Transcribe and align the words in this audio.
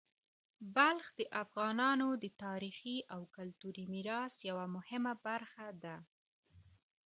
بلخ 0.75 1.05
د 1.19 1.21
افغانانو 1.43 2.07
د 2.23 2.25
تاریخي 2.43 2.97
او 3.13 3.21
کلتوري 3.37 3.85
میراث 3.93 4.33
یوه 4.49 4.65
مهمه 4.75 5.13
برخه 5.27 5.67
ده. 5.83 5.95